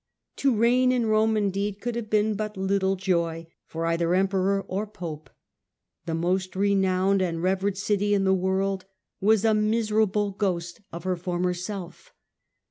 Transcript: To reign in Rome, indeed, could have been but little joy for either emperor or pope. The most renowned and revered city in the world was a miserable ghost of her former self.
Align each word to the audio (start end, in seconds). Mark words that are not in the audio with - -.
To 0.37 0.55
reign 0.55 0.91
in 0.91 1.05
Rome, 1.05 1.37
indeed, 1.37 1.79
could 1.79 1.93
have 1.95 2.09
been 2.09 2.33
but 2.33 2.57
little 2.57 2.95
joy 2.95 3.45
for 3.67 3.85
either 3.85 4.15
emperor 4.15 4.65
or 4.67 4.87
pope. 4.87 5.29
The 6.07 6.15
most 6.15 6.55
renowned 6.55 7.21
and 7.21 7.43
revered 7.43 7.77
city 7.77 8.15
in 8.15 8.23
the 8.23 8.33
world 8.33 8.85
was 9.19 9.45
a 9.45 9.53
miserable 9.53 10.31
ghost 10.31 10.81
of 10.91 11.03
her 11.03 11.15
former 11.15 11.53
self. 11.53 12.15